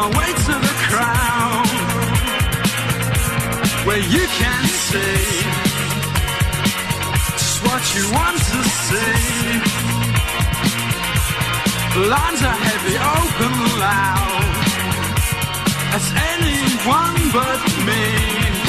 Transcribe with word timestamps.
on 0.00 0.12
my 0.12 0.18
way 0.18 0.32
to 0.32 0.54
the 0.66 0.74
crowd 0.86 1.66
where 3.86 4.02
you 4.14 4.24
can 4.40 4.64
see 4.88 5.26
just 7.38 7.58
what 7.66 7.82
you 7.94 8.04
want 8.12 8.36
to 8.52 8.60
see. 8.86 9.20
Lines 12.12 12.42
are 12.50 12.60
heavy, 12.68 12.96
open 13.18 13.54
loud. 13.84 14.42
As 15.96 16.06
anyone 16.32 17.16
but 17.32 17.60
me. 17.86 18.59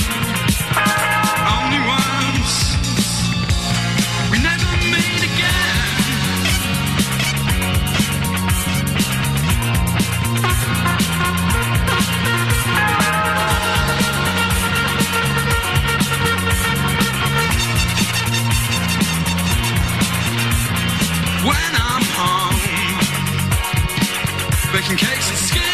In 24.92 24.98
cakes 24.98 25.30
and 25.30 25.38
scary. 25.38 25.71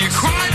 you 0.00 0.08
cry. 0.08 0.49